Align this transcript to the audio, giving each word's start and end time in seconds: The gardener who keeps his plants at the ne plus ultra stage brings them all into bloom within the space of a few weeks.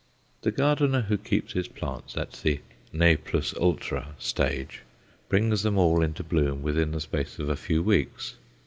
The 0.41 0.49
gardener 0.51 1.01
who 1.01 1.15
keeps 1.19 1.53
his 1.53 1.67
plants 1.67 2.17
at 2.17 2.31
the 2.31 2.61
ne 2.91 3.15
plus 3.17 3.53
ultra 3.57 4.15
stage 4.17 4.81
brings 5.29 5.61
them 5.61 5.77
all 5.77 6.01
into 6.01 6.23
bloom 6.23 6.63
within 6.63 6.89
the 6.91 6.99
space 7.01 7.37
of 7.37 7.49
a 7.49 7.55
few 7.55 7.83
weeks. 7.83 8.33